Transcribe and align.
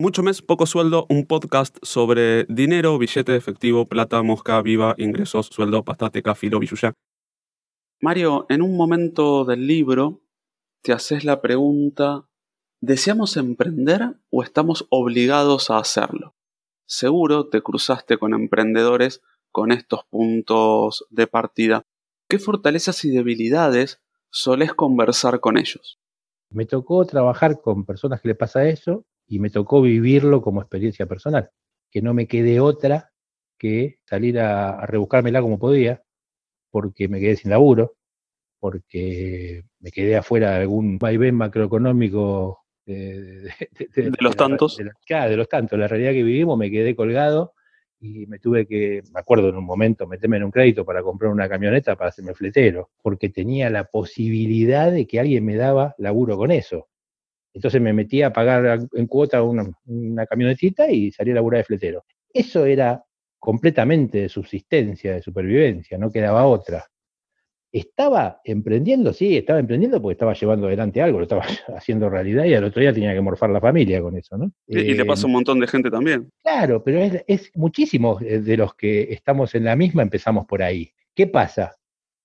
Mucho 0.00 0.22
mes, 0.22 0.42
poco 0.42 0.64
sueldo, 0.64 1.06
un 1.08 1.26
podcast 1.26 1.76
sobre 1.82 2.44
dinero, 2.44 2.96
billete 2.98 3.34
efectivo, 3.34 3.88
plata, 3.88 4.22
mosca, 4.22 4.62
viva, 4.62 4.94
ingresos, 4.96 5.46
sueldo, 5.46 5.84
pastateca, 5.84 6.36
filo, 6.36 6.60
billuya. 6.60 6.94
Mario, 8.00 8.46
en 8.48 8.62
un 8.62 8.76
momento 8.76 9.44
del 9.44 9.66
libro 9.66 10.20
te 10.84 10.92
haces 10.92 11.24
la 11.24 11.40
pregunta, 11.40 12.28
¿deseamos 12.80 13.36
emprender 13.36 14.20
o 14.30 14.44
estamos 14.44 14.86
obligados 14.88 15.68
a 15.68 15.78
hacerlo? 15.78 16.36
Seguro 16.86 17.48
te 17.48 17.60
cruzaste 17.60 18.18
con 18.18 18.34
emprendedores 18.34 19.20
con 19.50 19.72
estos 19.72 20.04
puntos 20.04 21.06
de 21.10 21.26
partida. 21.26 21.82
¿Qué 22.28 22.38
fortalezas 22.38 23.04
y 23.04 23.10
debilidades 23.10 24.00
solés 24.30 24.74
conversar 24.74 25.40
con 25.40 25.58
ellos? 25.58 25.98
Me 26.50 26.66
tocó 26.66 27.04
trabajar 27.04 27.60
con 27.60 27.84
personas 27.84 28.20
que 28.20 28.28
le 28.28 28.36
pasa 28.36 28.64
eso 28.68 29.04
y 29.28 29.38
me 29.38 29.50
tocó 29.50 29.82
vivirlo 29.82 30.42
como 30.42 30.60
experiencia 30.60 31.06
personal, 31.06 31.50
que 31.90 32.02
no 32.02 32.14
me 32.14 32.26
quedé 32.26 32.60
otra 32.60 33.12
que 33.58 33.98
salir 34.04 34.40
a, 34.40 34.86
rebuscármela 34.86 35.42
como 35.42 35.58
podía, 35.58 36.02
porque 36.70 37.08
me 37.08 37.20
quedé 37.20 37.36
sin 37.36 37.50
laburo, 37.50 37.96
porque 38.58 39.64
me 39.80 39.90
quedé 39.90 40.16
afuera 40.16 40.52
de 40.52 40.62
algún 40.62 40.98
vaivén 40.98 41.34
macroeconómico 41.34 42.64
de, 42.86 43.50
los 44.20 44.36
tantos. 44.36 44.76
de 44.76 45.36
los 45.36 45.48
tantos. 45.48 45.78
La 45.78 45.88
realidad 45.88 46.12
que 46.12 46.22
vivimos, 46.22 46.58
me 46.58 46.70
quedé 46.70 46.96
colgado 46.96 47.52
y 48.00 48.26
me 48.26 48.38
tuve 48.38 48.66
que, 48.66 49.02
me 49.12 49.20
acuerdo 49.20 49.48
en 49.48 49.56
un 49.56 49.64
momento, 49.64 50.06
meterme 50.06 50.38
en 50.38 50.44
un 50.44 50.50
crédito 50.50 50.84
para 50.84 51.02
comprar 51.02 51.30
una 51.30 51.48
camioneta 51.48 51.96
para 51.96 52.10
hacerme 52.10 52.34
fletero, 52.34 52.90
porque 53.02 53.28
tenía 53.28 53.70
la 53.70 53.84
posibilidad 53.84 54.90
de 54.90 55.06
que 55.06 55.20
alguien 55.20 55.44
me 55.44 55.56
daba 55.56 55.94
laburo 55.98 56.36
con 56.36 56.50
eso. 56.50 56.88
Entonces 57.58 57.80
me 57.80 57.92
metía 57.92 58.28
a 58.28 58.32
pagar 58.32 58.86
en 58.92 59.06
cuota 59.08 59.42
una, 59.42 59.68
una 59.86 60.26
camionetita 60.26 60.88
y 60.92 61.10
salía 61.10 61.32
a 61.32 61.34
laburar 61.34 61.58
de 61.58 61.64
fletero. 61.64 62.04
Eso 62.32 62.64
era 62.64 63.02
completamente 63.36 64.18
de 64.18 64.28
subsistencia, 64.28 65.14
de 65.14 65.22
supervivencia, 65.22 65.98
no 65.98 66.12
quedaba 66.12 66.46
otra. 66.46 66.86
Estaba 67.72 68.40
emprendiendo, 68.44 69.12
sí, 69.12 69.36
estaba 69.36 69.58
emprendiendo 69.58 70.00
porque 70.00 70.12
estaba 70.12 70.34
llevando 70.34 70.68
adelante 70.68 71.02
algo, 71.02 71.18
lo 71.18 71.24
estaba 71.24 71.42
haciendo 71.76 72.08
realidad 72.08 72.44
y 72.44 72.54
al 72.54 72.62
otro 72.62 72.80
día 72.80 72.92
tenía 72.92 73.12
que 73.12 73.20
morfar 73.20 73.50
la 73.50 73.60
familia 73.60 74.00
con 74.00 74.16
eso, 74.16 74.38
¿no? 74.38 74.52
Y, 74.68 74.94
le 74.94 75.04
pasa 75.04 75.26
un 75.26 75.32
montón 75.32 75.58
de 75.58 75.66
gente 75.66 75.90
también. 75.90 76.30
Claro, 76.44 76.84
pero 76.84 77.00
es, 77.00 77.24
es 77.26 77.50
muchísimos 77.56 78.20
de 78.20 78.56
los 78.56 78.72
que 78.76 79.12
estamos 79.12 79.52
en 79.56 79.64
la 79.64 79.74
misma 79.74 80.02
empezamos 80.02 80.46
por 80.46 80.62
ahí. 80.62 80.92
¿Qué 81.12 81.26
pasa? 81.26 81.74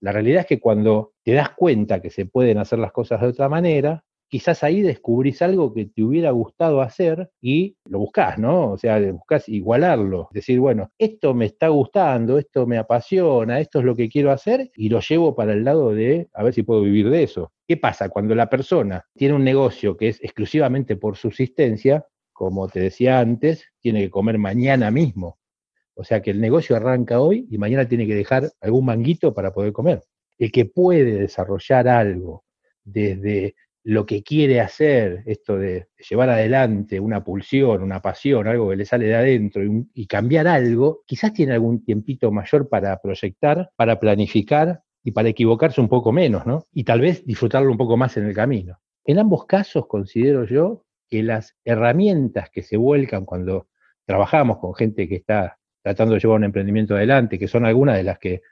La 0.00 0.12
realidad 0.12 0.42
es 0.42 0.46
que 0.46 0.60
cuando 0.60 1.14
te 1.24 1.32
das 1.32 1.50
cuenta 1.50 2.00
que 2.00 2.10
se 2.10 2.26
pueden 2.26 2.58
hacer 2.58 2.78
las 2.78 2.92
cosas 2.92 3.20
de 3.20 3.26
otra 3.26 3.48
manera, 3.48 4.04
quizás 4.36 4.62
ahí 4.62 4.82
descubrís 4.82 5.40
algo 5.40 5.72
que 5.72 5.86
te 5.86 6.02
hubiera 6.02 6.30
gustado 6.30 6.82
hacer 6.82 7.30
y 7.40 7.74
lo 7.86 8.00
buscás, 8.00 8.38
¿no? 8.38 8.72
O 8.72 8.76
sea, 8.76 9.00
buscás 9.10 9.48
igualarlo, 9.48 10.28
decir, 10.30 10.60
bueno, 10.60 10.90
esto 10.98 11.32
me 11.32 11.46
está 11.46 11.68
gustando, 11.68 12.36
esto 12.36 12.66
me 12.66 12.76
apasiona, 12.76 13.60
esto 13.60 13.78
es 13.78 13.86
lo 13.86 13.96
que 13.96 14.10
quiero 14.10 14.30
hacer 14.30 14.70
y 14.76 14.90
lo 14.90 15.00
llevo 15.00 15.34
para 15.34 15.54
el 15.54 15.64
lado 15.64 15.94
de 15.94 16.28
a 16.34 16.42
ver 16.42 16.52
si 16.52 16.64
puedo 16.64 16.82
vivir 16.82 17.08
de 17.08 17.22
eso. 17.22 17.50
¿Qué 17.66 17.78
pasa 17.78 18.10
cuando 18.10 18.34
la 18.34 18.50
persona 18.50 19.06
tiene 19.14 19.32
un 19.32 19.42
negocio 19.42 19.96
que 19.96 20.08
es 20.08 20.22
exclusivamente 20.22 20.96
por 20.96 21.16
subsistencia? 21.16 22.04
Como 22.34 22.68
te 22.68 22.80
decía 22.80 23.18
antes, 23.18 23.64
tiene 23.80 24.00
que 24.00 24.10
comer 24.10 24.36
mañana 24.36 24.90
mismo. 24.90 25.38
O 25.94 26.04
sea 26.04 26.20
que 26.20 26.30
el 26.30 26.42
negocio 26.42 26.76
arranca 26.76 27.20
hoy 27.20 27.48
y 27.50 27.56
mañana 27.56 27.88
tiene 27.88 28.06
que 28.06 28.14
dejar 28.14 28.50
algún 28.60 28.84
manguito 28.84 29.32
para 29.32 29.54
poder 29.54 29.72
comer. 29.72 30.02
El 30.36 30.52
que 30.52 30.66
puede 30.66 31.20
desarrollar 31.20 31.88
algo 31.88 32.44
desde 32.84 33.54
lo 33.88 34.04
que 34.04 34.24
quiere 34.24 34.60
hacer, 34.60 35.22
esto 35.26 35.56
de 35.56 35.86
llevar 36.10 36.28
adelante 36.28 36.98
una 36.98 37.22
pulsión, 37.22 37.84
una 37.84 38.02
pasión, 38.02 38.48
algo 38.48 38.68
que 38.70 38.74
le 38.74 38.84
sale 38.84 39.06
de 39.06 39.14
adentro 39.14 39.62
y, 39.94 40.06
cambiar 40.08 40.48
algo, 40.48 41.04
quizás 41.06 41.32
tiene 41.32 41.52
algún 41.52 41.84
tiempito 41.84 42.32
mayor 42.32 42.68
para 42.68 43.00
proyectar, 43.00 43.70
para 43.76 44.00
planificar 44.00 44.82
y 45.04 45.12
para 45.12 45.28
equivocarse 45.28 45.80
un 45.80 45.88
poco 45.88 46.10
menos, 46.10 46.44
¿no? 46.46 46.64
Y 46.72 46.82
tal 46.82 47.00
vez 47.00 47.24
disfrutarlo 47.24 47.70
un 47.70 47.76
poco 47.76 47.96
más 47.96 48.16
en 48.16 48.26
el 48.26 48.34
camino. 48.34 48.80
En 49.04 49.20
ambos 49.20 49.46
casos 49.46 49.86
considero 49.86 50.44
yo 50.46 50.84
que 51.08 51.22
las 51.22 51.56
herramientas 51.64 52.50
que 52.50 52.64
se 52.64 52.76
vuelcan 52.76 53.24
cuando 53.24 53.68
trabajamos 54.04 54.58
con 54.58 54.74
gente 54.74 55.08
que 55.08 55.14
está 55.14 55.60
tratando 55.80 56.14
de 56.14 56.20
llevar 56.20 56.38
un 56.38 56.44
emprendimiento 56.44 56.96
adelante, 56.96 57.38
que 57.38 57.46
son 57.46 57.64
algunas 57.64 57.96
de 57.96 58.02
las 58.02 58.18
que 58.18 58.42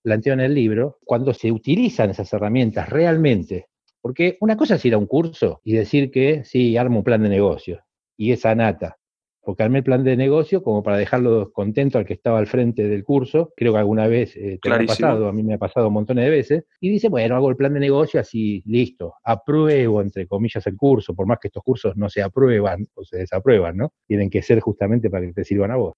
planteo 0.00 0.32
en 0.32 0.40
el 0.40 0.54
libro, 0.54 0.98
cuando 1.04 1.34
se 1.34 1.52
utilizan 1.52 2.08
esas 2.08 2.32
herramientas 2.32 2.88
realmente 2.88 3.67
porque 4.00 4.36
una 4.40 4.56
cosa 4.56 4.76
es 4.76 4.84
ir 4.84 4.94
a 4.94 4.98
un 4.98 5.06
curso 5.06 5.60
y 5.64 5.72
decir 5.72 6.10
que 6.10 6.44
sí, 6.44 6.76
armo 6.76 6.98
un 6.98 7.04
plan 7.04 7.22
de 7.22 7.28
negocio 7.28 7.84
y 8.16 8.32
esa 8.32 8.54
nata. 8.54 8.98
Porque 9.40 9.62
armé 9.62 9.78
el 9.78 9.84
plan 9.84 10.04
de 10.04 10.14
negocio 10.14 10.62
como 10.62 10.82
para 10.82 10.98
dejarlo 10.98 11.52
contento 11.52 11.96
al 11.96 12.04
que 12.04 12.12
estaba 12.12 12.38
al 12.38 12.46
frente 12.46 12.86
del 12.86 13.02
curso. 13.02 13.54
Creo 13.56 13.72
que 13.72 13.78
alguna 13.78 14.06
vez 14.06 14.36
eh, 14.36 14.58
te 14.60 14.70
ha 14.70 14.84
pasado, 14.84 15.26
a 15.26 15.32
mí 15.32 15.42
me 15.42 15.54
ha 15.54 15.58
pasado 15.58 15.88
un 15.88 15.94
montón 15.94 16.16
de 16.18 16.28
veces. 16.28 16.64
Y 16.80 16.90
dice, 16.90 17.08
bueno, 17.08 17.34
hago 17.34 17.48
el 17.48 17.56
plan 17.56 17.72
de 17.72 17.80
negocio 17.80 18.20
así, 18.20 18.62
listo. 18.66 19.14
Apruebo, 19.24 20.02
entre 20.02 20.26
comillas, 20.26 20.66
el 20.66 20.76
curso, 20.76 21.14
por 21.14 21.26
más 21.26 21.38
que 21.40 21.48
estos 21.48 21.62
cursos 21.62 21.96
no 21.96 22.10
se 22.10 22.20
aprueban 22.20 22.86
o 22.92 23.04
se 23.04 23.16
desaprueban, 23.16 23.78
¿no? 23.78 23.94
Tienen 24.06 24.28
que 24.28 24.42
ser 24.42 24.60
justamente 24.60 25.08
para 25.08 25.24
que 25.24 25.32
te 25.32 25.44
sirvan 25.44 25.70
a 25.70 25.76
vos. 25.76 25.94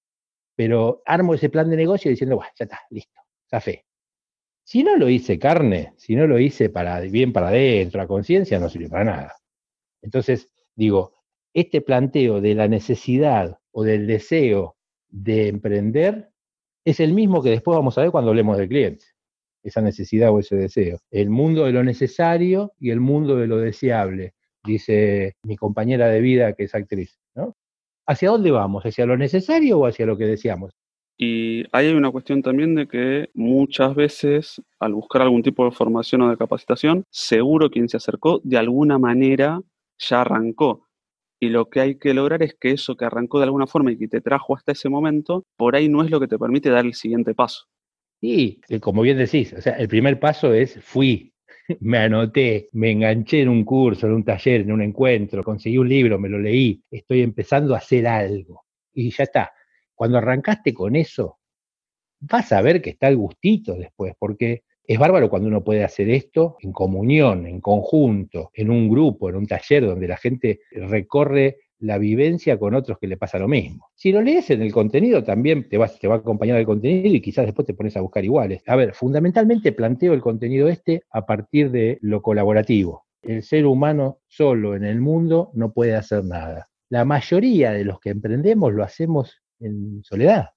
Pero 0.55 1.03
armo 1.05 1.34
ese 1.34 1.49
plan 1.49 1.69
de 1.71 1.77
negocio 1.77 2.09
diciendo, 2.09 2.37
bueno, 2.37 2.53
ya 2.56 2.67
está, 2.67 2.78
listo, 2.91 3.21
fe. 3.61 3.84
Si 4.70 4.84
no 4.84 4.94
lo 4.94 5.08
hice 5.08 5.36
carne, 5.36 5.94
si 5.97 6.14
no 6.14 6.28
lo 6.28 6.38
hice 6.38 6.70
para 6.70 7.00
bien 7.00 7.32
para 7.32 7.48
adentro, 7.48 8.00
la 8.00 8.06
conciencia 8.06 8.60
no 8.60 8.69
sirve 8.69 8.88
para 8.88 9.03
nada. 9.03 9.36
Entonces, 10.00 10.48
digo, 10.76 11.25
este 11.53 11.81
planteo 11.81 12.41
de 12.41 12.54
la 12.54 12.69
necesidad 12.69 13.58
o 13.72 13.82
del 13.82 14.06
deseo 14.06 14.76
de 15.08 15.48
emprender 15.48 16.31
es 16.84 17.00
el 17.00 17.14
mismo 17.14 17.42
que 17.42 17.50
después 17.50 17.75
vamos 17.75 17.98
a 17.98 18.03
ver 18.03 18.12
cuando 18.12 18.31
hablemos 18.31 18.58
del 18.58 18.69
cliente, 18.69 19.06
esa 19.64 19.81
necesidad 19.81 20.31
o 20.31 20.38
ese 20.38 20.54
deseo. 20.54 21.00
El 21.10 21.31
mundo 21.31 21.64
de 21.64 21.72
lo 21.72 21.82
necesario 21.82 22.72
y 22.78 22.91
el 22.91 23.00
mundo 23.00 23.34
de 23.34 23.48
lo 23.48 23.56
deseable, 23.56 24.34
dice 24.62 25.34
mi 25.42 25.56
compañera 25.56 26.06
de 26.06 26.20
vida 26.20 26.52
que 26.52 26.62
es 26.62 26.75
actriz. 26.76 27.19
¿Hacia 28.06 28.31
dónde 28.31 28.52
vamos? 28.52 28.87
¿Hacia 28.87 29.04
lo 29.04 29.16
necesario 29.16 29.81
o 29.81 29.87
hacia 29.87 30.06
lo 30.06 30.16
que 30.16 30.26
deseamos? 30.26 30.70
Y 31.22 31.64
ahí 31.72 31.88
hay 31.88 31.92
una 31.92 32.10
cuestión 32.10 32.41
también 32.41 32.75
de 32.75 32.88
que 32.88 33.28
muchas 33.34 33.94
veces 33.94 34.62
al 34.78 34.94
buscar 34.94 35.20
algún 35.20 35.42
tipo 35.42 35.66
de 35.66 35.70
formación 35.70 36.22
o 36.22 36.31
de 36.31 36.38
capacitación, 36.38 37.04
seguro 37.10 37.69
quien 37.69 37.91
se 37.91 37.98
acercó 37.98 38.41
de 38.42 38.56
alguna 38.56 38.98
manera 38.98 39.60
ya 39.98 40.22
arrancó. 40.22 40.88
Y 41.38 41.50
lo 41.50 41.69
que 41.69 41.81
hay 41.81 41.98
que 41.98 42.14
lograr 42.14 42.42
es 42.42 42.56
que 42.58 42.70
eso 42.70 42.97
que 42.97 43.04
arrancó 43.04 43.38
de 43.38 43.44
alguna 43.44 43.66
forma 43.66 43.92
y 43.92 43.98
que 43.98 44.08
te 44.08 44.22
trajo 44.22 44.56
hasta 44.56 44.72
ese 44.72 44.88
momento, 44.88 45.44
por 45.58 45.76
ahí 45.76 45.91
no 45.91 46.03
es 46.03 46.10
lo 46.10 46.20
que 46.20 46.26
te 46.26 46.38
permite 46.38 46.70
dar 46.70 46.86
el 46.86 46.94
siguiente 46.94 47.34
paso. 47.34 47.66
Sí, 48.22 48.62
eh, 48.70 48.81
como 48.81 49.02
bien 49.02 49.19
decís, 49.19 49.52
o 49.52 49.60
sea, 49.60 49.75
el 49.75 49.88
primer 49.88 50.19
paso 50.19 50.54
es 50.54 50.82
fui, 50.82 51.34
me 51.81 51.98
anoté, 51.98 52.70
me 52.72 52.92
enganché 52.92 53.42
en 53.42 53.50
un 53.50 53.66
curso, 53.66 54.06
en 54.06 54.14
un 54.14 54.25
taller, 54.25 54.62
en 54.62 54.72
un 54.72 54.81
encuentro, 54.81 55.44
conseguí 55.44 55.76
un 55.76 55.88
libro, 55.91 56.19
me 56.19 56.31
lo 56.31 56.38
leí, 56.38 56.82
estoy 56.91 57.20
empezando 57.20 57.75
a 57.75 57.78
hacer 57.78 58.06
algo. 58.06 58.64
Y 58.94 59.10
ya 59.10 59.25
está. 59.25 59.52
Cuando 60.00 60.16
arrancaste 60.16 60.72
con 60.72 60.97
eso, 60.97 61.41
vas 62.21 62.53
a 62.53 62.62
ver 62.62 62.81
que 62.81 62.88
está 62.88 63.09
el 63.09 63.19
gustito 63.19 63.75
después, 63.75 64.15
porque 64.19 64.62
es 64.83 64.99
bárbaro 64.99 65.28
cuando 65.28 65.49
uno 65.49 65.62
puede 65.62 65.84
hacer 65.84 66.09
esto 66.09 66.56
en 66.61 66.72
comunión, 66.72 67.47
en 67.47 67.61
conjunto, 67.61 68.50
en 68.55 68.71
un 68.71 68.88
grupo, 68.88 69.28
en 69.28 69.37
un 69.37 69.47
taller 69.47 69.84
donde 69.84 70.09
la 70.09 70.16
gente 70.16 70.61
recorre 70.72 71.59
la 71.81 71.99
vivencia 71.99 72.59
con 72.59 72.75
otros 72.75 72.97
que 72.99 73.09
le 73.09 73.19
pasa 73.19 73.38
lo 73.38 73.47
mismo. 73.47 73.88
Si 73.94 74.11
lo 74.11 74.22
lees 74.22 74.49
en 74.49 74.62
el 74.62 74.72
contenido, 74.72 75.22
también 75.22 75.69
te, 75.69 75.77
vas, 75.77 75.99
te 75.99 76.09
va 76.09 76.15
a 76.15 76.19
acompañar 76.21 76.56
el 76.56 76.65
contenido 76.65 77.15
y 77.15 77.21
quizás 77.21 77.44
después 77.44 77.67
te 77.67 77.75
pones 77.75 77.94
a 77.99 78.00
buscar 78.00 78.25
iguales. 78.25 78.62
A 78.69 78.77
ver, 78.77 78.94
fundamentalmente 78.94 79.72
planteo 79.72 80.15
el 80.15 80.22
contenido 80.22 80.71
este 80.71 81.03
a 81.11 81.27
partir 81.27 81.71
de 81.71 81.99
lo 82.00 82.22
colaborativo. 82.22 83.05
El 83.21 83.43
ser 83.43 83.67
humano 83.67 84.21
solo 84.28 84.75
en 84.77 84.84
el 84.84 84.99
mundo 85.03 85.50
no 85.53 85.75
puede 85.75 85.94
hacer 85.94 86.25
nada. 86.25 86.71
La 86.88 87.05
mayoría 87.05 87.73
de 87.73 87.85
los 87.85 88.00
que 88.00 88.08
emprendemos 88.08 88.73
lo 88.73 88.82
hacemos 88.82 89.43
en 89.60 90.02
soledad. 90.02 90.50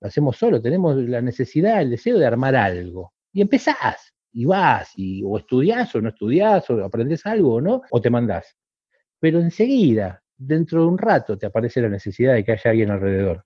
Lo 0.00 0.08
hacemos 0.08 0.36
solo, 0.36 0.60
tenemos 0.62 0.96
la 0.96 1.20
necesidad, 1.20 1.82
el 1.82 1.90
deseo 1.90 2.18
de 2.18 2.26
armar 2.26 2.56
algo. 2.56 3.12
Y 3.32 3.42
empezás, 3.42 4.14
y 4.32 4.44
vas, 4.46 4.92
y 4.96 5.22
o 5.24 5.38
estudiás 5.38 5.94
o 5.94 6.00
no 6.00 6.08
estudiás, 6.08 6.68
o 6.70 6.84
aprendés 6.84 7.26
algo 7.26 7.60
no, 7.60 7.82
o 7.90 8.00
te 8.00 8.10
mandás. 8.10 8.56
Pero 9.18 9.40
enseguida, 9.40 10.22
dentro 10.36 10.82
de 10.82 10.86
un 10.88 10.98
rato, 10.98 11.36
te 11.36 11.46
aparece 11.46 11.82
la 11.82 11.90
necesidad 11.90 12.34
de 12.34 12.44
que 12.44 12.52
haya 12.52 12.70
alguien 12.70 12.90
alrededor, 12.90 13.44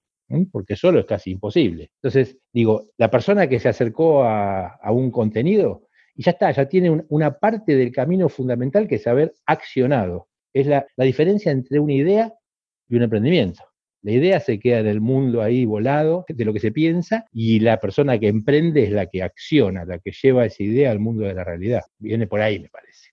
porque 0.53 0.77
solo 0.77 1.01
es 1.01 1.07
casi 1.07 1.33
imposible. 1.33 1.91
Entonces, 1.97 2.39
digo, 2.53 2.91
la 2.97 3.11
persona 3.11 3.49
que 3.49 3.59
se 3.59 3.69
acercó 3.69 4.23
a, 4.25 4.79
un 4.93 5.11
contenido, 5.11 5.89
y 6.15 6.23
ya 6.23 6.31
está, 6.31 6.53
ya 6.53 6.69
tiene 6.69 7.05
una 7.09 7.39
parte 7.39 7.75
del 7.75 7.91
camino 7.91 8.29
fundamental 8.29 8.87
que 8.87 8.97
es 8.97 9.07
haber 9.09 9.35
accionado. 9.47 10.29
Es 10.53 10.69
la 10.69 10.87
diferencia 10.97 11.51
entre 11.51 11.81
una 11.81 11.95
idea 11.95 12.33
y 12.89 12.95
un 12.95 13.03
emprendimiento. 13.03 13.65
La 14.05 14.13
idea 14.13 14.39
se 14.39 14.61
queda 14.61 14.81
en 14.81 14.87
el 14.87 15.01
mundo 15.01 15.41
ahí 15.41 15.65
volado 15.65 16.27
de 16.29 16.45
lo 16.45 16.53
que 16.53 16.61
se 16.61 16.71
piensa 16.71 17.25
y 17.33 17.61
la 17.61 17.81
persona 17.81 18.19
que 18.19 18.29
emprende 18.29 18.85
es 18.85 18.91
la 18.91 19.07
que 19.07 19.23
acciona, 19.23 19.87
la 19.87 19.99
que 19.99 20.13
lleva 20.13 20.45
esa 20.45 20.63
idea 20.63 20.91
al 20.91 21.01
mundo 21.01 21.25
de 21.25 21.33
la 21.33 21.43
realidad. 21.43 21.85
Viene 21.99 22.27
por 22.27 22.43
ahí, 22.43 22.61
me 22.61 22.69
parece. 22.69 23.13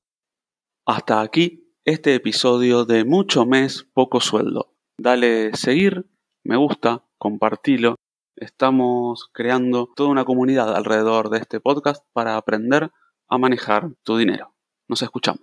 Hasta 0.85 1.21
aquí 1.21 1.71
este 1.85 2.13
episodio 2.13 2.83
de 2.83 3.05
Mucho 3.05 3.45
Mes, 3.45 3.87
Poco 3.93 4.19
Sueldo. 4.19 4.75
Dale 4.97 5.53
seguir, 5.53 6.07
me 6.43 6.57
gusta, 6.57 7.05
compartilo. 7.17 7.95
Estamos 8.35 9.29
creando 9.31 9.89
toda 9.95 10.09
una 10.09 10.25
comunidad 10.25 10.75
alrededor 10.75 11.29
de 11.29 11.37
este 11.37 11.61
podcast 11.61 12.03
para 12.11 12.35
aprender 12.35 12.91
a 13.29 13.37
manejar 13.37 13.91
tu 14.03 14.17
dinero. 14.17 14.53
Nos 14.89 15.01
escuchamos. 15.03 15.39